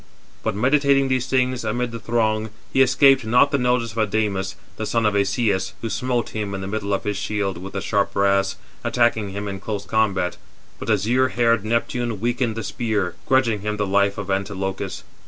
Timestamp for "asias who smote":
5.15-6.29